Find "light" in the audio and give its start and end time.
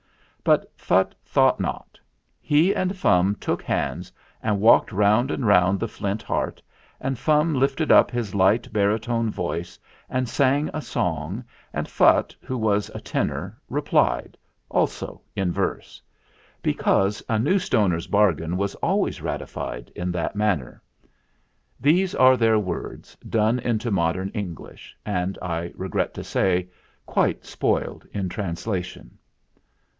8.33-8.73